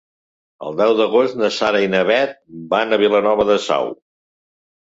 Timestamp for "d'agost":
0.99-1.37